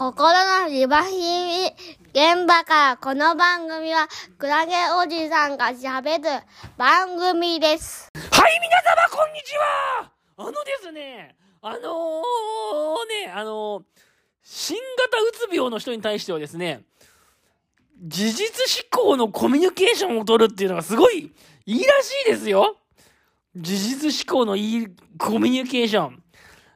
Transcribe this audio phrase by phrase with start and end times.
[0.00, 0.32] 心
[0.62, 1.66] のリバヒミ
[2.14, 6.42] 現場からこの番組はクラゲおじさんが喋る
[6.78, 8.08] 番組です。
[8.14, 11.80] はい、皆様、こんにちはあのですね、あのー、
[13.26, 13.82] ね、あのー
[14.42, 16.80] 新型うつ病の人に対してはですね、
[18.02, 18.48] 事実
[18.90, 21.30] 思考のコミュニケーションを取るっていうのがすごい
[21.66, 22.78] いいらしいですよ
[23.54, 24.88] 事実思考のいい
[25.18, 26.22] コミュニケーション。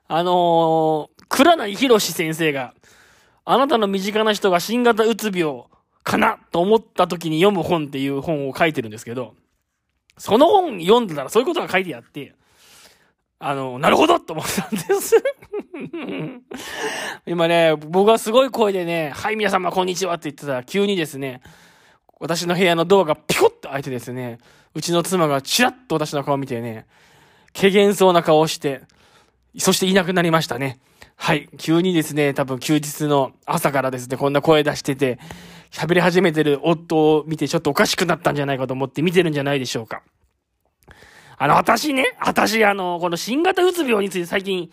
[0.09, 2.75] あのー、倉内博士先生が、
[3.45, 5.64] あなたの身近な人が新型うつ病
[6.02, 9.35] かなと思った時に読む本っていう本を書いてるんですけど、
[10.16, 12.35] その本読んでたらそういうことが書いてあって、
[13.38, 15.22] あの、なるほどと思ったんです。
[17.26, 21.43] 今ね、僕はすごい声でね、はい、皆様こんにちはって言ってたら、急にですね、
[22.21, 24.38] 私の部屋のドアがピコッと開いてですね、
[24.74, 26.86] うちの妻がチラッと私の顔を見てね、
[27.52, 28.82] 怪げそうな顔をして、
[29.58, 30.79] そしていなくなりましたね。
[31.17, 31.49] はい。
[31.59, 35.19] 急にですね、多分休日の朝からですね、こんな声出してて、
[35.70, 40.03] 喋り始めてる夫を見てちょっとおかしくなったんじゃないかと思って見てるんじゃないでしょうか。
[41.36, 44.70] あの、私ね、私、あの、この新型うつ病について最近、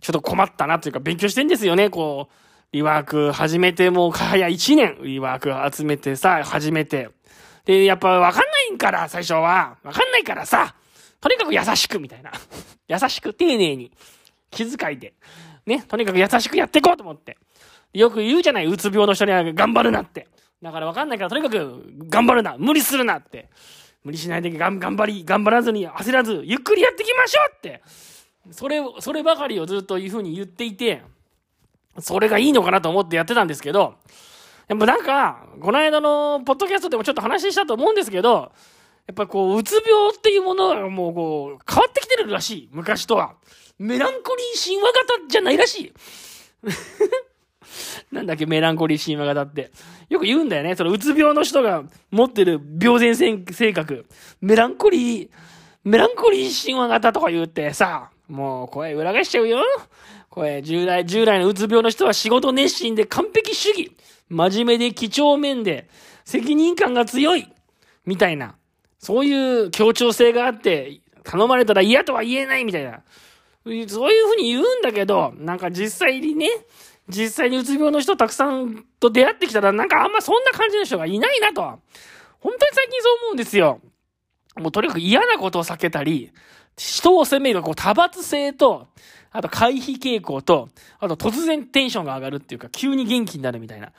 [0.00, 2.34] ちょっと困ったなというか勉強してんですよね、こう。
[2.72, 7.08] リワーク始めてもう早1年、リワーク集めてさ、始めて。
[7.64, 9.76] で、やっぱわかんないから、最初は。
[9.82, 10.74] わかんないからさ、
[11.20, 12.30] とにかく優しくみたいな。
[12.88, 13.90] 優しく、丁寧に。
[14.50, 15.14] 気遣いで。
[15.66, 17.36] ね、とにかく優しくやっていこうと思って。
[17.92, 20.28] よく言うじゃない、うつ病の人には頑張るなって。
[20.62, 23.48] だからわかんないから、とにかく頑張るな、無理するなって。
[24.04, 27.82] 無理しないでがん頑張り、頑張らずに焦らず、ゆっくりやっていきましょうって。
[28.52, 31.02] それ、そればかりをずっというふうに言っていて、
[31.98, 33.94] それがいいのかなと思ってやってたんですけど、
[34.68, 38.52] やっぱなんか、この間のポッドキャストでもちょっと話したと思うんですけど、
[39.06, 42.68] やっぱこう、うつ病っていうものがもうこう、変わってきてるらしい。
[42.72, 43.34] 昔とは。
[43.78, 45.92] メランコリー神話型じゃないらしい。
[48.12, 49.70] なんだっけ、メランコリー神話型って。
[50.08, 50.74] よく言うんだよね。
[50.76, 54.06] そのうつ病の人が持ってる病前性格。
[54.40, 55.28] メランコリー、
[55.84, 59.58] メランコリー神話型とか言ってさ、もう声裏返しちゃうよ。
[60.30, 63.92] 声、従来、従来のうつ病の人は仕事熱心で完璧主義。
[64.28, 65.88] 真面目で几帳面で、
[66.24, 67.48] 責任感が強い。
[68.04, 68.56] みたいな。
[68.98, 73.02] そういう協調性があって、頼まれたら嫌とは言えないみたいな。
[73.66, 76.48] そういうふうに言うんだけど、なんか実際にね、
[77.08, 81.62] 実際にうつ病の人たくさんと出会ってきたら、なんかあんまそんな感じの人がいないなと。
[81.62, 81.80] 本
[82.40, 83.80] 当に最近そう思うんですよ。
[84.56, 86.30] もうとにかく嫌なことを避けたり、
[86.76, 88.86] 人を責めるこう多発性と、
[89.32, 90.68] あと回避傾向と、
[91.00, 93.92] あと突然テンションが上がるっていうか、急に元気になるみたいな。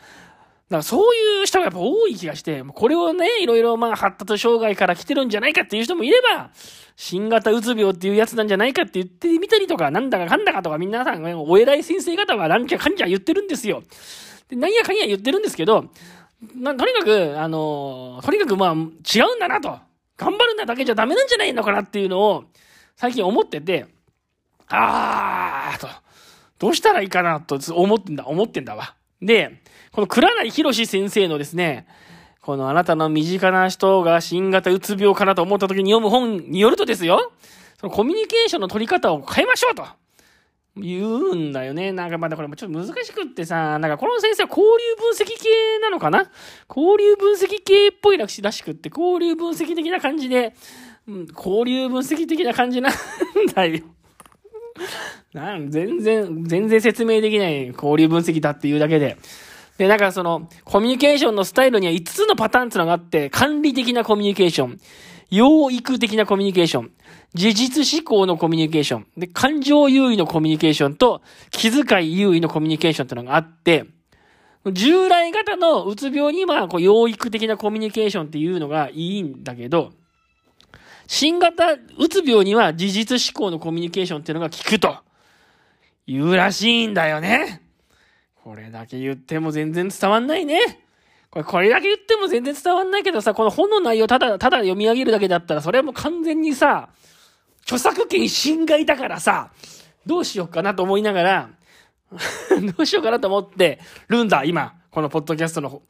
[0.70, 6.52] だかそういう人がやっぱ多い気がして、これをね、いろいろまあ発達障害から来てるんじゃないかっていう人もいれば、
[6.98, 13.84] 新型うつ病っていうやつなんじゃないかって言ってみたりとか、なんだかかんだかとか皆さん、お偉い先生方はなんじゃかんじゃ言ってるんですよ。
[14.50, 15.86] で、なんやかんや言ってるんですけど、
[16.56, 19.80] なとにかく、あのとにかくまあ、違うんだなと。
[20.18, 22.44] 頑張るんだだけじゃダメなんじゃないのかなっていうのを、
[22.96, 23.86] 最近思ってて、
[24.68, 25.88] あーと、
[26.60, 28.96] どうしたらいいかなと思ってんだ、思ってんだわ。
[29.22, 29.62] で、
[29.98, 31.88] この倉内博先生のですね、
[32.42, 37.32] このあなたの身近な人が新型うつ病かなと思った時に読む本によるとですよ、
[37.80, 39.88] そのコミュニケーションの取り方を変えましょうと。
[40.76, 41.94] 言うんだよね。
[41.94, 46.30] なんかまだこれもちょっと難しくってさ、なんかこの先生は交流分析系なのかな？
[46.70, 50.54] 交流分析系っぽいらしくって、交流分析的な感じで、
[51.08, 52.94] うん、交流分析的な感じなん
[53.52, 53.80] だよ。
[55.34, 59.18] なん全然、全然説明できない交流分析だっていうだけで。
[59.78, 64.80] で、なんかその、コミュニケーションのスタイルには5つのパターンってのがあって、管理的なコミュニケーション、
[65.30, 66.92] 養育的なコミュニケーション、
[67.34, 71.22] 事実思考のコミュニケーション、で、感情優位のコミュニケーションと、
[71.52, 73.86] 気遣い優位のコミュニケーションっていうのがあって、
[74.74, 79.92] 従来型のうつ病には、こう、養育的なコミュニケーションっていうのがいいんだけど、
[81.08, 84.98] 新型うつ病には事実思考のコミュニケーションっていうのが効くと、
[86.06, 87.67] いうらしいんだよね。
[88.48, 90.80] これだけ言っても全然伝わんないね。
[91.30, 96.88] これ、これだけ言っても全然伝わんないけどさ、この本の内容ただ、ただ読み上げるだけだったら、それはもう完全にさ、
[97.64, 99.52] 著作権侵害だからさ、
[100.06, 101.50] どうしようかなと思いながら、
[102.78, 104.76] どうしようかなと思ってるんだ、今。
[104.92, 105.82] このポッドキャストの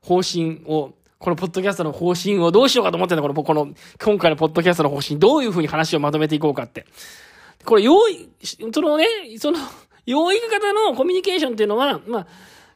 [0.00, 6.86] 方針を、このポッドキャストの方針をどうしようかと思ってんだ、この、この、今回のポッドキャストの方針、どういうふうに話をまとめていこうかって。
[7.64, 8.28] これ、用意、
[8.72, 9.06] そのね、
[9.38, 9.58] その、
[10.06, 12.26] 養育型のコミュニケーションっていうのは、まあ、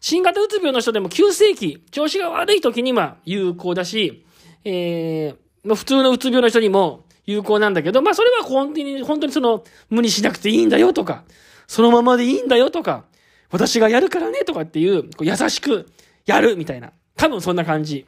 [0.00, 4.26] 新型うつ病の人でも急性期、調子が悪い時には有効だし、
[4.64, 11.24] えー、普通のうつ病の人にも有効なんだけど、まあそれは本当に、本当にその、無理しなくていいんだよとか、
[11.66, 13.04] そのままでいいんだよとか、
[13.50, 15.88] 私がやるからねとかっていう、こう優しく
[16.26, 16.92] やるみたいな。
[17.16, 18.06] 多分そんな感じ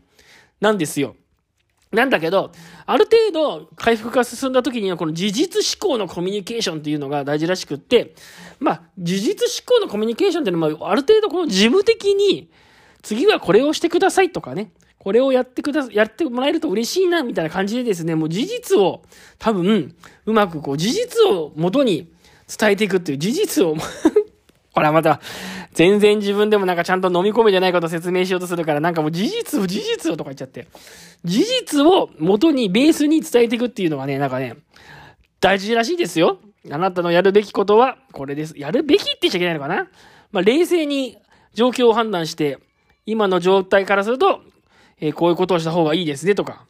[0.61, 1.15] なんですよ。
[1.93, 2.53] なんだけど、
[2.87, 8.15] ある程度回復が進んだ時にはこの事実思考のコミュニケーションっていうのが大事らしくって、
[8.59, 12.51] まあ、事実思考のコミュニケーションっていうのは、ある程度この事務的に、
[13.03, 19.03] 次はこれをしてくださいとかね、これをやってくだ、やってもらえると嬉しいな、みたいな感じでですね、もう事実を、
[19.39, 19.95] 多分、
[20.25, 22.11] うまくこう、事実を元に
[22.47, 23.77] 伝えていくっていう事実を
[24.73, 25.21] これはまた、
[25.73, 30.67] 全然自分でもなんかちゃんと飲み込めてないことを説明しようとするから、なんかもう事実を事実をとか言っちゃって。
[31.25, 34.57] 事実を元に、ベースに伝えていくっていうのがね、なんかね、
[35.41, 36.39] 大事らしいですよ。
[36.71, 38.55] あなたのやるべきことは、これです。
[38.57, 39.89] やるべきって言っちゃいけないのかな
[40.31, 41.19] まあ、冷静に
[41.53, 42.59] 状況を判断して、
[43.05, 44.41] 今の状態からすると、
[45.01, 46.65] えー、こういうことをした方がいいですね、とか。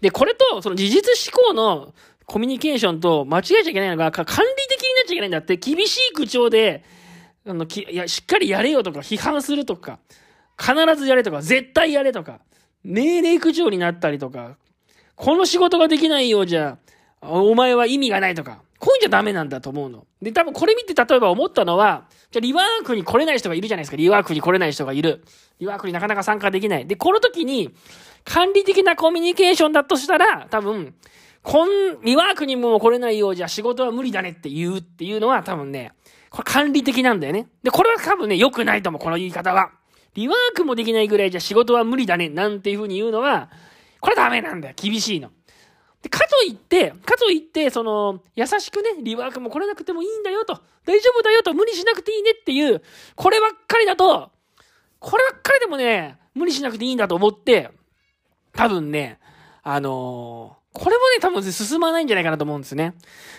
[0.00, 1.94] で、これと、その事実思考の
[2.26, 4.63] コミュニケーションと間違えちゃいけないのが、管理
[5.04, 6.82] なっちゃいけないんだって、厳しい口調で、
[7.46, 9.98] あの、き、いや、しっかりやれよとか、批判するとか、
[10.58, 12.40] 必ずやれとか、絶対やれとか、
[12.82, 14.56] 命令口調になったりとか、
[15.14, 16.78] この仕事ができないようじゃ、
[17.20, 20.06] お前は意味がないとか、こういうんじゃダメなんだと思うの。
[20.20, 23.96] で、多分これ見て例えば思ったのは、じゃリワークに来れない人がいるじゃないですか。
[23.96, 25.24] リワークに来れない人がいる。
[25.60, 26.86] リワークになかなか参加できない。
[26.86, 27.74] で、この時に、
[28.24, 30.94] 管理的なコミュニケーションだとしたら、多分、
[31.44, 35.92] こん、リワークにも来れないようじゃ仕事は無理だねって言うっていうのは多分ね、
[36.30, 37.48] これ管理的なんだよね。
[37.62, 39.70] で、これは多分ね、良くないと思う、この言い方は。
[40.14, 43.50] リワークもできないぐらいじゃ仕事は無理だね、なんていう風に言うのは、
[44.00, 44.74] これダメなんだよ。
[44.74, 45.30] 厳しいの。
[46.00, 50.54] で、かといって、かといって、その、優しくね、リワークも来れなくてもいいんだよと、
[50.86, 52.82] 大丈夫だよと、無理しなくていいねっていう、
[53.16, 54.30] こればっかりだと、
[54.98, 57.70] こればっかりでもね、無理しなくていいんだと思って、
[58.54, 59.18] 多分ね、
[59.62, 62.94] あのー、これもね、多分進まないんじゃないかなと思うんですね。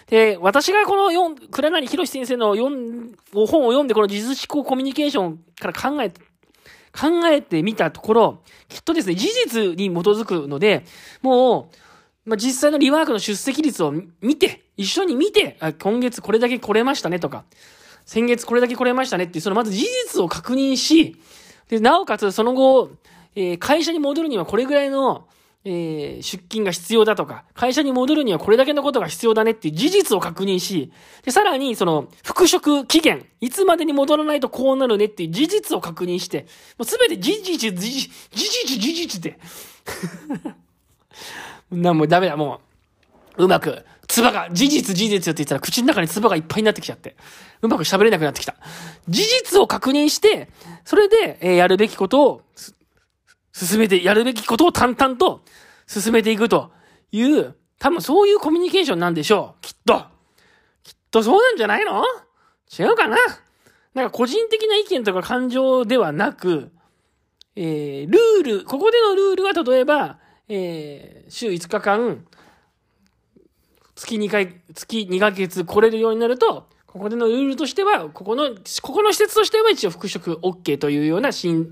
[0.07, 10.85] で、私がこの4、倉成博先生の4、本を読んで、この事実思考コミュニケーションから考え、考えてみたところ、きっとですね、事実に基づくので、
[11.21, 11.69] も
[12.25, 17.43] う、まあ、実際のリワークの出席率を見て、一緒に見て、あ今月これだけ来れましたねとか、
[18.05, 21.17] 先月これだけ来れましたねっていう、そのまず事実を確認し、
[21.67, 22.91] で、なおかつその後、
[23.35, 25.27] えー、会社に戻るにはこれぐらいの、
[25.67, 30.91] えー、出勤が必要だとか、会社に戻るにはこれだけのことが必要だねっていう事実を確認し、
[31.23, 36.45] で、さらに、その、復職期限、いつまでに戻らないとこうなるねっていう事実を確認して、
[36.77, 39.39] もうすべて事実、事実、事実、事実って。
[41.71, 42.61] な、もうダメだ、も
[43.37, 43.45] う。
[43.45, 47.15] うまく、唾が、事実、事実って言ったら口の中に唾がいっぱいになってきちゃって。
[47.63, 48.55] うまく喋れなくなってきた。
[49.09, 50.49] 事実を確認して、
[50.83, 52.41] それで、えー、やるべきことを、
[53.55, 55.45] 進めて、やるべきことを淡々と
[55.87, 56.73] 進めていくと
[57.13, 59.61] いう、多分そういうコミュニケーションなんでしょう。
[59.61, 60.03] きっと。
[60.83, 62.03] きっとそうなんじゃないの？
[62.77, 63.15] 違うかな？
[63.93, 66.73] なんか個人的な意見とか感情ではなく、
[67.55, 70.19] えー、ルール、ここでのルールは例えば、
[70.49, 72.25] えー、週5日間、
[73.95, 78.49] 月2回、月2ヶ月来れるようになると、ここでのルールとしては、ここの、
[78.81, 81.71] ここの施設としては一応復職 OK というような新、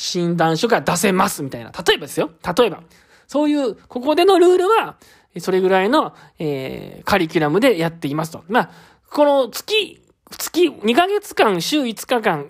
[0.00, 1.72] 診断書が出せますみたいな。
[1.72, 2.30] 例えばですよ。
[2.58, 2.82] 例えば。
[3.26, 4.96] そういう、ここでのルールは、
[5.38, 8.42] それぐらいの、えー、カリキュラムでやっていますと。
[8.48, 8.70] まあ、
[9.10, 12.46] この月、月2ヶ月間、週5日間、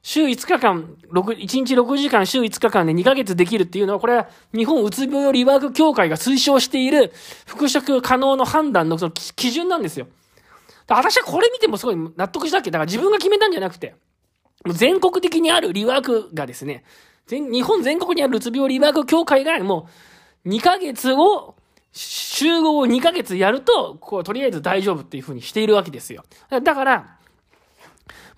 [0.00, 7.12] 週5日間、6、1日6時間、週5日間で2ヶ月できるっていうのは、これは日本うつ病リワーク協会が推奨している
[7.44, 10.06] 復職可能の判断のその基準なんですよ。
[10.88, 13.96] 私はこれ見てもすごい納得したっけだから自分が決めたんじゃなくて、
[14.72, 16.84] 全国的にあるリワークがですね、
[17.26, 19.88] 全、日本全国にあるうつ病リワーク協会がも
[20.44, 21.54] う2ヶ月を、
[21.92, 26.24] 集合を2ヶ月やると、こう、とりあえず大丈夫っていう風にしているわけですよ。
[26.50, 27.16] だから、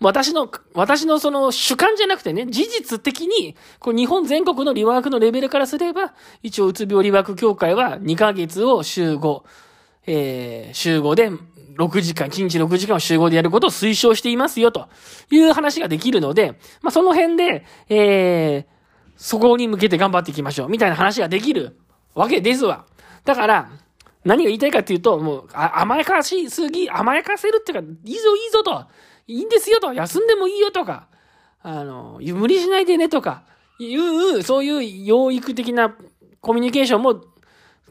[0.00, 9.44] 私の、私のその主観じゃなくてね、事実的に、こう日本全国のリワークのレベルからすれば、一応うつ病リワーク協会は2ヶ月を集合、
[10.06, 11.30] えー、集合で
[11.78, 14.88] 6時間、1日6時間を集合でやることを推奨していますよ、と
[15.30, 21.78] いう話ができるので、まあ、その辺で、えー、そこに向けて頑張っていきましょう、みたいな話ができる
[22.14, 22.84] わけですわ。
[23.24, 23.70] だから、
[24.24, 28.84] 何が言いたいかっていうと、もう、甘やかしすぎ、甘やかせるっていうか、いいぞいいぞと、
[29.28, 31.06] いいんですよと、休んでもいいよとか、
[31.62, 33.44] あの、無理しないでねとか、
[33.78, 35.94] いう、そういう養育的な
[36.40, 37.22] コミュニケーションも、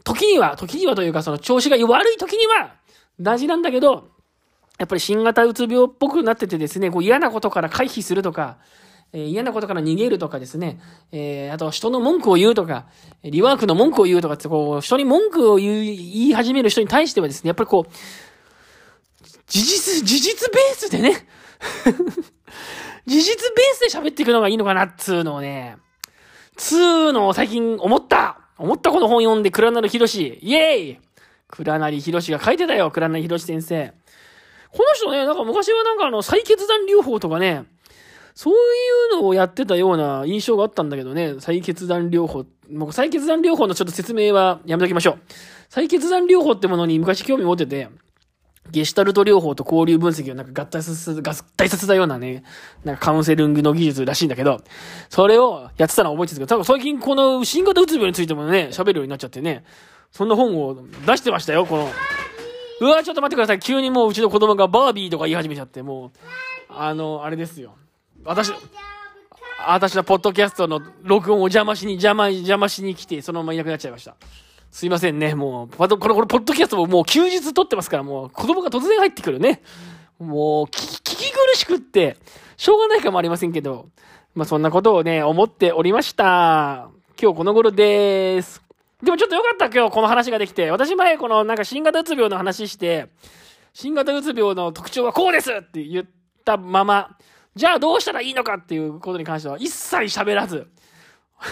[0.04, 2.74] 時には、時にはというか、その調子が悪い時には、
[3.20, 4.08] 大事なんだけど、
[4.78, 8.58] やっぱり新型うつ病っぽくなっててですね、こう嫌なことから回避するとか、
[9.12, 10.78] えー、嫌なことから逃げるとかですね、
[11.12, 12.86] えー、あと人の文句を言うとか、
[13.24, 17.92] リワークの文句を言うとかって、こう、人に文句を言い、始める人に対してはですね、やっぱりこう、
[19.46, 21.26] 事実、事実ベースでね、
[23.06, 25.78] 事実ベースで喋っていくのがいいのかなっつうのをね、
[26.56, 30.38] つうのを最近思った思ったこの本読んで、倉成博士。
[30.42, 30.98] イエーイ
[31.48, 33.92] 倉成博士が書いてたよ、倉成博士先生。
[34.70, 37.64] この人ね、なんか昔はなんかあの、再決断療法とかね、
[38.34, 42.44] そういうのをやってたような印象があったんだけどね、再決断療法。
[42.70, 45.18] もう再決断療法のちょっと説明はやめときましょう。
[45.68, 47.88] 再決断療法ってものに昔興味持ってて、
[48.70, 51.22] ゲシュタルト療法と交流分析をなんか合体させ、合
[51.56, 52.44] 体させたようなね、
[52.84, 54.60] なんかカウンセリングの技術らしいんだけど、
[55.08, 59.64] それをやってたのは覚えてるけど、多分最近この新型うつ病についてもね、喋るようになっちゃってね、
[60.10, 61.88] そんな本を出してましたよ、この。
[62.80, 63.60] うわ、ちょっと待ってください。
[63.60, 66.10] 急にもううちの子供がバービーとか言い始めちゃって、もう、
[66.68, 67.74] あの、あれですよ。
[68.24, 68.52] 私、
[69.66, 74.16] 私のポッドキャストの録音を邪魔しに、邪魔、邪魔しに来て、そのままいなくなっちゃいました。
[74.70, 79.62] すいませんね、もう、これ、これ、ポッドキャストももう休日撮ってますから、もう、子供が突然入ってくるね。
[80.18, 82.16] もう、聞き苦しくって、
[82.56, 83.88] しょうがないかもありませんけど、
[84.34, 86.90] まあ、そんなことをね、思っておりました。
[87.20, 88.67] 今日この頃です。
[89.02, 90.70] でもちょっとよかった今日この話ができて。
[90.70, 93.10] 私前このなんか新型うつ病の話して、
[93.72, 96.06] 新型うつ病の特徴はこうですって言っ
[96.44, 97.16] たまま、
[97.54, 100.66] じゃあどうしたらいいのかっていうことに関しては一切喋らず、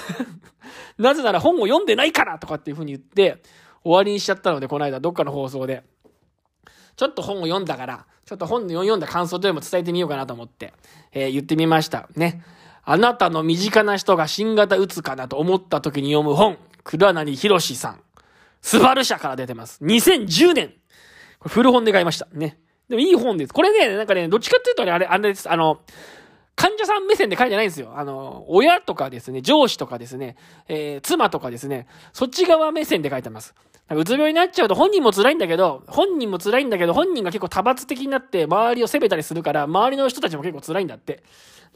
[0.99, 3.43] なぜなら本を読んでないからとかっていうふうに言って
[3.85, 5.85] 終わりにしちゃったので、この間どっかの放送で。
[6.97, 10.73] ちょっと本を読んだから、ちょっと本を読んだ感想というのも伝えてみようかなと思って、
[11.13, 12.09] えー、言ってみました。
[12.17, 12.43] ね。
[12.83, 16.57] あなたの身近な人が新型うつかなと思った時に読む本。
[16.87, 18.01] 倉成博士さん。
[18.63, 19.83] スバル社から出てます。
[19.85, 20.73] 2010年。
[21.41, 22.29] 古本で買いました。
[22.33, 22.59] ね。
[22.89, 23.53] でもいい本です。
[23.53, 25.51] これね、なんかね、どっちかっていうとね、あれ、あれです。
[25.51, 25.81] あの、
[26.55, 27.93] 患者さん目線で書いてないんですよ。
[27.97, 30.37] あの、親とかですね、上司とかですね、
[30.69, 33.55] えー、妻とかですね、そっち側目線で書いてます。
[33.91, 41.25] うつ病になっちゃうと本人も辛いんだけど、本人も辛いんだけど、本人が結構多発的になって周りを責めたりするから、周りの人たちも結構辛いんだって。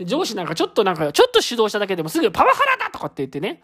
[0.00, 3.60] 上司なんかちょっとなんか、ちょっと指導しただけでもすぐパワハラだとかって言ってね、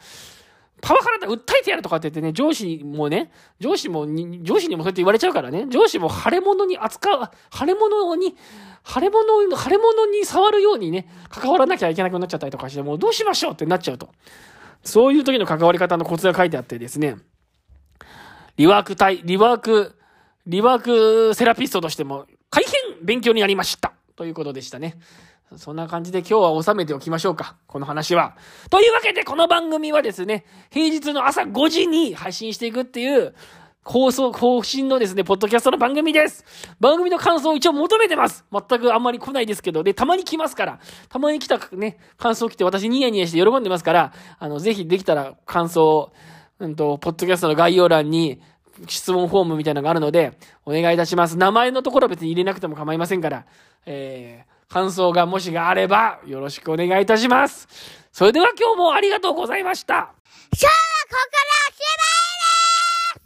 [0.82, 8.36] パワハラだ、訴えてやるとかって言ってね、上司もね、上司も上司にもそうやって言われちゃうからね、上司も腫れ物に扱う、腫れ物に、
[8.84, 14.10] 腫れ物、腫れ物に触るようにね、関わらなきゃいけなくなっちゃったりとかして、もうどうしましょうってなっちゃうと。
[14.84, 17.16] そういう時の関わり方のコツが書いてあってですね、
[18.56, 19.96] リワーク対、リワーク、
[20.46, 23.92] リワークセラピストとしても大変勉強になりました。
[24.14, 24.98] ということでしたね。
[25.54, 27.56] そんな感じで今日は収めておきましょうか。
[27.68, 28.36] この話は。
[28.68, 33.34] というわけで、この番組はですね、平日の朝5時に配信していくっていう、
[33.84, 36.44] 放送、更新のですね、ポッドキャストの番組です。
[36.80, 38.44] 番組の感想を一応求めてます。
[38.52, 46.12] 全くあんまり来ないですけど、で、たまに来ますから、たまに来たね、感想来て私ニヤニヤして喜んでますから、あの、ぜひできたら感想を、
[46.58, 48.40] うんと、ポッドキャストの概要欄に、
[48.88, 51.38] 質問フォームみたいなのがあるので、お願いいたします。
[51.38, 53.46] 名前のところは別に入れなくても構いませんから、
[53.86, 57.68] えー、感想がもしがあれば、よろしくお願いいたします。
[58.12, 59.94] それでは今日もありがとうございました。
[59.94, 61.45] さあここ